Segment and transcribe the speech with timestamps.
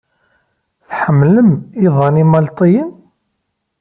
[0.89, 1.49] Tḥemmlem
[1.85, 2.91] iḍan imalṭiyen?